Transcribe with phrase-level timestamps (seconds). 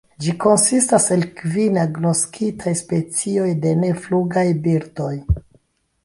[0.25, 5.11] Ĝi konsistas el kvin agnoskitaj specioj de neflugaj birdoj.